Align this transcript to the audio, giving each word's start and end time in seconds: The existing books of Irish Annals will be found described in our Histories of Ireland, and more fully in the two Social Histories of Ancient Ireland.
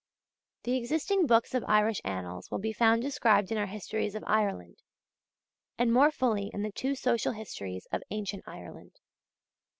The 0.63 0.77
existing 0.77 1.27
books 1.27 1.53
of 1.53 1.63
Irish 1.67 2.01
Annals 2.03 2.49
will 2.49 2.57
be 2.57 2.73
found 2.73 3.03
described 3.03 3.51
in 3.51 3.57
our 3.59 3.67
Histories 3.67 4.15
of 4.15 4.23
Ireland, 4.25 4.77
and 5.77 5.93
more 5.93 6.09
fully 6.09 6.49
in 6.51 6.63
the 6.63 6.71
two 6.71 6.95
Social 6.95 7.33
Histories 7.33 7.85
of 7.91 8.01
Ancient 8.09 8.45
Ireland. 8.47 8.97